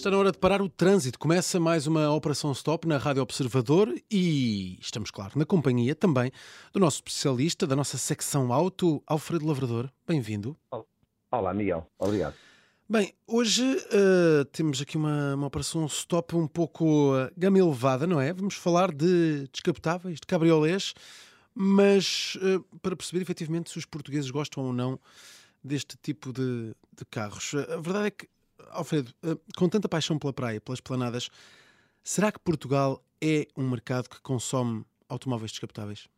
[0.00, 1.18] Está na hora de parar o trânsito.
[1.18, 6.32] Começa mais uma Operação Stop na Rádio Observador e estamos, claro, na companhia também
[6.72, 9.90] do nosso especialista da nossa secção auto, Alfredo Lavrador.
[10.08, 10.56] Bem-vindo.
[11.30, 11.86] Olá, Miguel.
[11.98, 12.34] Obrigado.
[12.88, 18.20] Bem, hoje uh, temos aqui uma, uma operação stop um pouco uh, gama elevada, não
[18.20, 18.32] é?
[18.32, 20.94] Vamos falar de descapotáveis, de cabriolés,
[21.54, 24.98] mas uh, para perceber efetivamente se os portugueses gostam ou não
[25.62, 27.54] deste tipo de, de carros.
[27.54, 28.28] A verdade é que,
[28.70, 29.12] Alfredo,
[29.56, 31.28] com tanta paixão pela praia, pelas planadas,
[32.02, 36.08] será que Portugal é um mercado que consome automóveis descapotáveis?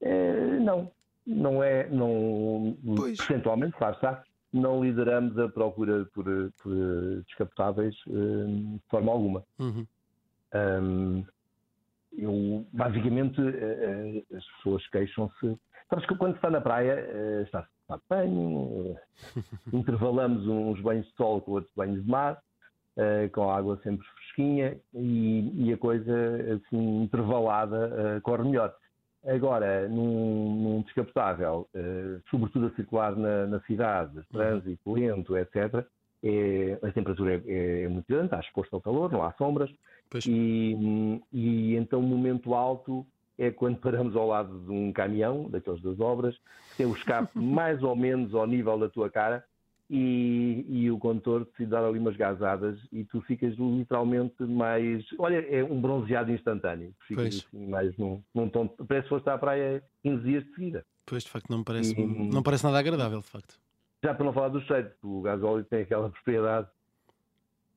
[0.00, 0.90] É, não,
[1.26, 3.18] não é, não, Pois.
[3.18, 6.24] percentualmente, claro está, não lideramos a procura por,
[6.62, 6.74] por
[7.26, 9.44] descapotáveis hum, de forma alguma.
[9.58, 9.86] Uhum.
[10.54, 11.24] Hum,
[12.16, 15.58] eu, basicamente, eh, eh, as pessoas queixam-se.
[15.88, 18.96] Sabes que quando está na praia, eh, está-se a tomar banho,
[19.72, 22.40] intervalamos uns banhos de sol com outros banhos de mar,
[23.32, 26.12] com a água sempre fresquinha e, e a coisa
[26.54, 28.74] assim intervalada corre melhor.
[29.26, 31.66] Agora, num, num descapotável,
[32.30, 35.86] sobretudo a circular na, na cidade, trânsito lento, etc.,
[36.22, 39.70] é- a temperatura é, é- muito grande, está exposto ao calor, não há sombras,
[40.30, 43.06] e, e então o momento alto
[43.38, 46.34] é quando paramos ao lado de um caminhão, daqueles das obras,
[46.70, 49.44] que tem o escape mais ou menos ao nível da tua cara,
[49.92, 55.04] e, e o condutor decide dar ali umas gazadas e tu ficas literalmente mais.
[55.18, 56.94] Olha, é um bronzeado instantâneo.
[57.08, 57.44] Ficas Pois.
[57.44, 58.68] assim, mais num, num tom.
[58.68, 60.86] Parece que foste à praia 15 dias de seguida.
[61.04, 63.58] Pois, de facto, não me parece, E- não parece nada agradável, de facto.
[64.02, 66.68] Já para não falar do cheiro, porque o gasóleo tem aquela propriedade,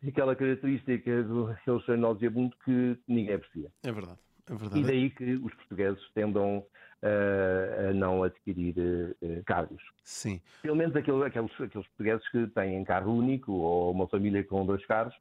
[0.00, 3.68] tem aquela característica do aquele cheiro nauseabundo que ninguém aprecia.
[3.82, 4.82] É verdade, é E verdade.
[4.86, 6.64] daí que os portugueses tendam
[7.02, 8.74] eh, a não adquirir
[9.20, 9.82] eh, carros.
[10.04, 10.40] Sim.
[10.62, 14.84] Pelo menos aquele- aqueles, aqueles portugueses que têm carro único ou uma família com dois
[14.86, 15.14] carros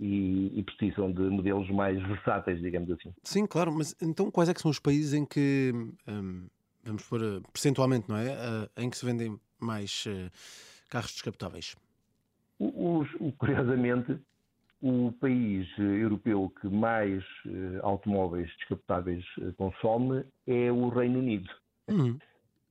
[0.00, 3.14] e, e precisam de modelos mais versáteis, digamos assim.
[3.22, 5.72] Sim, claro, mas então quais é que são os países em que,
[6.08, 6.48] hum,
[6.82, 8.32] vamos pôr eh, percentualmente, não é?
[8.32, 10.30] Eh, em que se vendem mais eh,
[10.88, 11.76] carros descapotáveis?
[12.58, 14.18] Os- curiosamente,
[14.80, 19.24] o país eh, europeu que mais eh, automóveis descapotáveis
[19.56, 21.50] consome é o Reino Unido.
[21.88, 22.18] Uhum.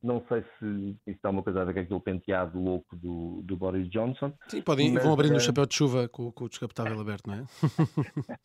[0.04, 0.66] Não sei se
[1.08, 4.32] isso está uma coisa a ver com aquele penteado louco do, do Boris Johnson.
[4.48, 7.28] Sim, podem, Mas, vão abrindo o eh, chapéu de chuva com, com o descapotável aberto,
[7.28, 7.46] não é?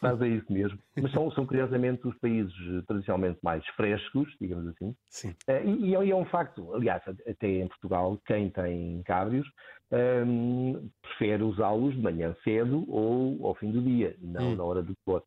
[0.00, 0.78] Faz é isso mesmo.
[1.00, 4.94] Mas são, são curiosamente os países eh, tradicionalmente mais frescos, digamos assim.
[5.08, 5.34] Sim.
[5.46, 9.46] Eh, E, e é- e é um facto, aliás, até em Portugal, quem tem cabrios
[10.26, 14.56] hum, prefere usá-los de manhã cedo ou ao fim do dia, não Hum.
[14.56, 15.22] na hora do pôr.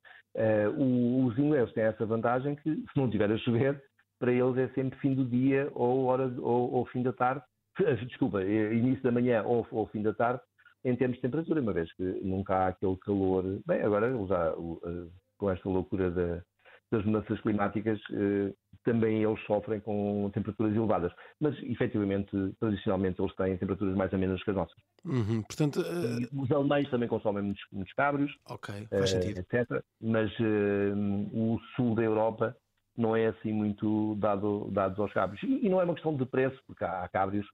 [0.77, 3.81] O- os ingleses têm essa vantagem que, se não tiver a chover,
[4.23, 7.43] para eles é sempre fim do dia ou, hora, ou, ou fim da tarde,
[8.07, 10.39] desculpa, eh, início da manhã ou, ou fim da tarde,
[10.85, 13.43] em termos de temperatura, uma vez que nunca há aquele calor.
[13.67, 15.07] Bem, agora já, eh,
[15.37, 16.41] com esta loucura da-
[16.89, 18.53] das mudanças climáticas, eh,
[18.85, 21.11] também eles sofrem com temperaturas elevadas.
[21.41, 24.77] Mas, efetivamente, tradicionalmente, eles têm temperaturas mais amenas que as nossas.
[25.03, 25.41] Uhum.
[25.43, 29.39] Portanto, E Os alemães também consomem muitos, muitos cabros, ok, faz eh, sentido.
[29.39, 29.83] etc.
[30.01, 30.93] Mas eh,
[31.33, 32.55] o sul da Europa
[32.97, 35.41] não é assim muito dado dados aos cabros.
[35.43, 37.45] E, e não é uma questão de preço, porque há, há cabros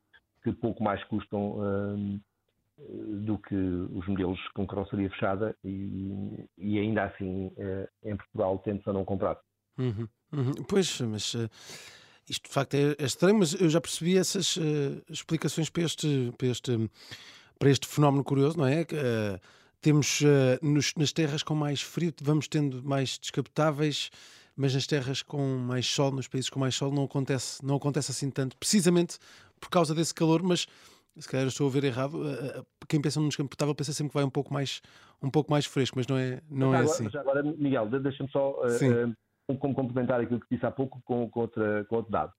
[0.43, 2.19] que pouco mais custam hum,
[3.25, 8.89] do que os modelos com carroceria fechada e, e ainda assim eh, em Portugal tende-se
[8.89, 9.37] a não comprar.
[9.77, 10.53] Uhum, uhum.
[10.67, 11.49] Pois, mas eh,
[12.29, 16.33] isto de facto é, é estranho, mas eu já percebi essas eh, explicações para este,
[16.37, 16.89] para, este,
[17.57, 18.81] para este fenómeno curioso, não é?
[18.81, 19.39] Eh,
[19.81, 24.09] temos eh, nos- nas terras com mais frio, vamos tendo mais descapotáveis,
[24.59, 28.11] mas nas terras com mais sol, nos países com mais sol, não acontece, não acontece
[28.11, 29.17] assim tanto, precisamente
[29.57, 30.67] por causa desse calor, mas
[31.17, 32.27] se calhar estou a ver errado.
[32.29, 34.81] eh, eh, quem pensa num descapotável pensa sempre que vai um pouco mais,
[35.23, 37.17] um pouco mais fresco, mas não é, não é agora, assim.
[37.17, 38.91] agora, Miguel, de- deixa-me só Sim.
[38.91, 42.33] eh, como complementar aquilo que disse há pouco com, com, outra, com outro dado.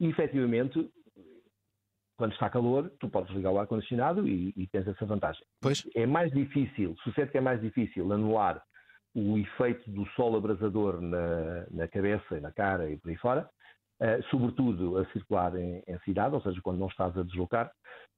[0.00, 0.90] E, efetivamente,
[2.16, 5.42] quando está calor, tu podes ligar o ar-condicionado e, e tens essa vantagem.
[5.60, 8.62] Pois, É mais difícil, sucede que é mais difícil anular
[9.14, 13.48] o efeito do sol abrasador na, na cabeça e na cara e por aí fora,
[14.00, 17.70] eh, sobretudo a circular em, em cidade, ou seja, quando não estás a deslocar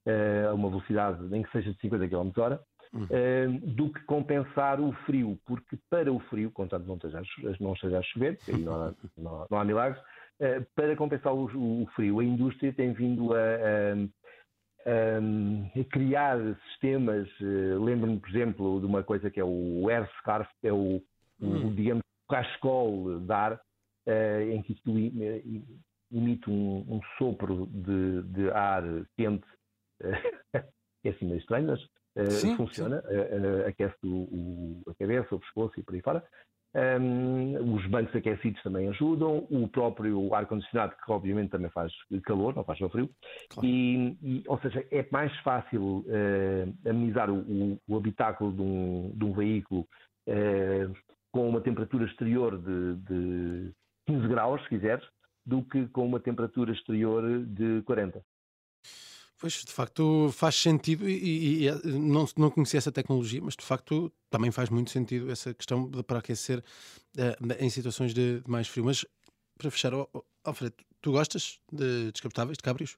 [0.06, 2.60] eh, a uma velocidade nem que seja de 50 km hora,
[2.94, 3.58] Uhum.
[3.74, 7.22] do que compensar o frio, porque para o frio, contanto não esteja
[7.58, 9.98] não esteja a chover, aí não há, não, não há milagres,
[10.74, 11.44] para compensar o,
[11.82, 14.21] o frio, a indústria tem vindo a, a-
[14.86, 16.38] a criar
[16.68, 17.28] sistemas.
[17.40, 20.96] eh, Lembro-me, por exemplo, de uma coisa que é o air scarf, que é o,
[20.96, 21.02] o,
[21.40, 21.74] Hum.
[21.74, 23.60] digamos, o cascol de ar,
[24.06, 25.08] eh, em que i-
[25.44, 25.64] i-
[26.12, 28.82] emite um, um sopro de, de, ar
[29.16, 29.46] quente,
[30.00, 30.02] que
[31.08, 31.80] é assim meio estranho, mas
[32.40, 33.08] sim, funciona, sim.
[33.66, 36.22] aquece o, o, a cabeça, o pescoço e por aí fora.
[36.74, 41.92] Um, os bancos aquecidos também ajudam, o próprio ar-condicionado, que obviamente também faz
[42.24, 43.10] calor, não faz só frio,
[43.50, 43.68] claro.
[43.68, 49.24] e, e, ou seja, é mais fácil uh, amenizar o, o, habitáculo de um, de
[49.24, 49.86] um veículo
[50.28, 50.94] uh,
[51.30, 53.72] com uma temperatura exterior de, de
[54.06, 55.04] 15 graus, se quiseres,
[55.44, 58.22] do que com uma temperatura exterior de 40.
[59.42, 63.64] Pois, de facto, faz sentido e, e, e, não, não conhecia essa tecnologia, mas de
[63.64, 68.48] facto também faz muito sentido essa questão de, para aquecer uh, em situações de, de,
[68.48, 68.84] mais frio.
[68.84, 69.04] Mas,
[69.58, 72.96] para fechar, oh, oh, Alfredo, tu gostas de descapotáveis, de cabrios?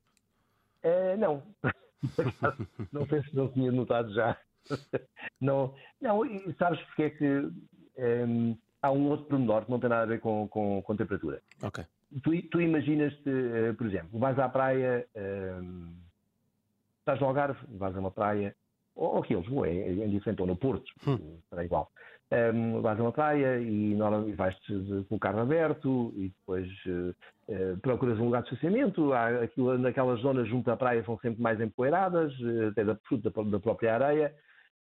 [0.84, 1.42] Uh, não.
[2.92, 4.36] não sei se não tinha notado já.
[5.40, 7.52] não, não, e sabes porque é que um,
[7.96, 11.40] ehm, há um outro pormenor que não tem nada a ver com, com, com temperatura.
[11.62, 11.82] Ok.
[12.22, 15.08] Tu, tu imaginas-te, uh, por exemplo, vais à praia.
[15.16, 16.03] Um, ehm,
[17.04, 18.56] estás no Algarve, vais a uma praia,
[18.96, 21.38] ou aqui em Lisboa, é, é indiferente, ou no Porto, hum.
[21.50, 21.90] será igual.
[22.32, 23.94] Um, vais a uma praia e
[24.34, 24.56] vais
[25.08, 27.14] com o carro aberto e depois uh,
[27.48, 29.12] uh, procuras um lugar de estacionamento.
[29.12, 33.60] Aquilo, naquelas zonas junto à praia são sempre mais empoeiradas, uh, até da, da, da
[33.60, 34.34] própria areia.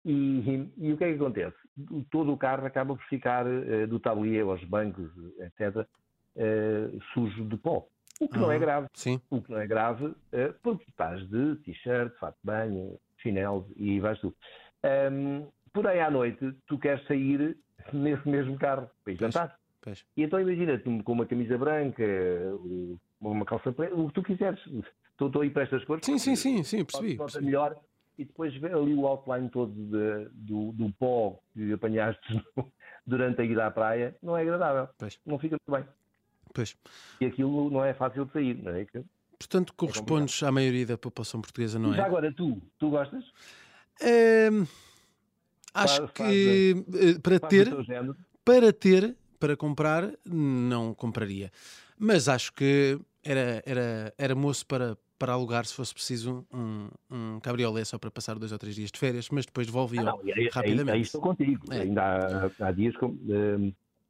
[0.05, 1.57] E, e, e, o que é que acontece?
[2.11, 3.45] Todo o carro acaba por ficar
[3.87, 5.87] do tablier aos bancos, etc.,
[7.13, 7.87] sujo de pó.
[8.21, 8.87] O que não é grave.
[8.93, 9.21] Sim.
[9.31, 13.99] O que não é grave, eh, porque estás de t-shirt, fato de banho, chinelo e
[13.99, 14.35] vais tu.
[14.85, 17.57] Um, porém, à noite, tu queres sair
[17.93, 19.59] nesse mesmo carro para ir jantar.
[19.81, 20.05] Pois.
[20.15, 22.05] E então imagina-te com uma camisa branca,
[23.19, 24.61] uma calça preta, o que tu quiseres.
[25.11, 26.05] Estou, estou aí para estas cores.
[26.05, 27.17] Sim, sim, sim, sim, percebi.
[27.17, 27.47] percebi.
[27.47, 27.75] melhor
[28.19, 32.21] e depois ver ali o outline todo de, do, do pó que apanhaste
[33.07, 34.89] durante a ida à praia, não é agradável.
[34.99, 35.19] Pois.
[35.25, 35.91] Não fica muito bem.
[36.53, 36.77] Pois.
[37.21, 38.87] E aquilo não é fácil de sair, não é?
[39.39, 41.97] Portanto, correspondes é à maioria da população portuguesa, não é?
[41.97, 43.25] Já agora, tu, tu gostas?
[45.75, 47.69] acho faz, que faz, eh, para ter,
[48.45, 51.51] para ter, para comprar, não compraria.
[51.99, 57.41] Mas acho que era, era, era moço para, para alugar se fosse preciso um, um
[57.41, 60.15] cabriolé só para passar dois ou três dias de férias, mas depois devolvia ah,
[60.53, 60.91] rapidamente.
[60.91, 61.73] Aí, aí estou contigo.
[61.73, 61.81] É.
[61.81, 63.19] Ainda há, há dias, como,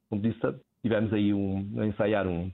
[0.08, 0.40] como disse,
[0.82, 2.50] tivemos aí um, a ensaiar um,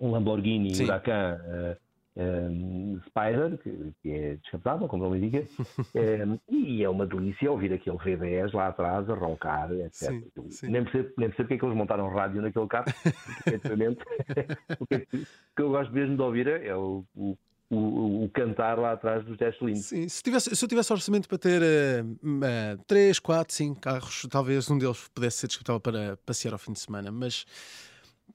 [0.00, 0.84] um Lamborghini Sim.
[0.84, 1.76] Huracan uh,
[2.16, 5.46] um, Spider, que, que, é descapotável, como ele indica,
[5.94, 10.10] um, e é uma delícia ouvir aquele V10 lá atrás a roncar, etc.
[10.10, 10.70] Sim, sim.
[10.70, 12.86] Nem, percebo, nem percebo porque é que eles montaram rádio naquele carro,
[13.46, 14.04] efetivamente.
[14.78, 17.36] o que, que eu gosto mesmo de ouvir é o, o
[17.74, 19.86] o, o, cantar lá atrás dos 10 cilindros.
[19.86, 24.70] Sim, se, tivesse, se eu tivesse orçamento para ter uh, 3, 4, 5 carros, talvez
[24.70, 27.46] um deles pudesse ser discutível para passear ao fim de semana, mas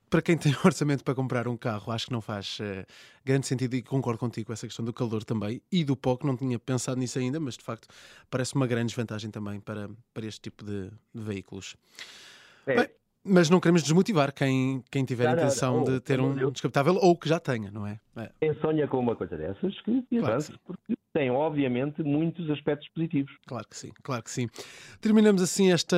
[0.10, 2.86] para quem tem orçamento para comprar um carro, acho que não faz uh,
[3.24, 6.26] grande sentido e concordo contigo com essa questão do calor também e do pó, que
[6.26, 7.88] não tinha pensado nisso ainda, mas de facto
[8.32, 11.76] parece uma grande desvantagem também para, para este tipo de, de veículos.
[12.66, 12.76] É.
[12.76, 12.90] Bem,
[13.28, 17.28] mas não queremos desmotivar quem, quem tiver a intenção de ter um descapotável ou que
[17.28, 18.00] já tenha, não é?
[18.16, 18.30] é?
[18.40, 23.32] Quem sonha com uma coisa dessas, que avance, claro porque tem, obviamente, muitos aspectos positivos.
[23.48, 24.48] Claro que sim, claro que sim.
[25.02, 25.98] Terminamos assim esta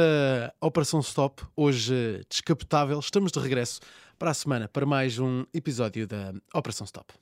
[0.61, 2.97] Operação Stop, hoje descapotável.
[2.99, 3.81] Estamos de regresso
[4.17, 7.13] para a semana para mais um episódio da Operação Stop.